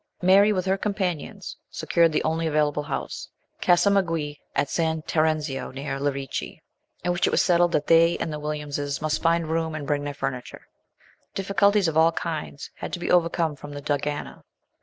[0.23, 3.29] Mary, with her companions, secured the only available house
[3.61, 6.57] Casa Magui, at San Terenzio, near Lerici
[7.03, 10.03] in which it was settled that they and the Williamses must find room and bring
[10.03, 10.65] their furniture.
[11.35, 14.41] Difficulties of all kinds had to be overcome from the dogana.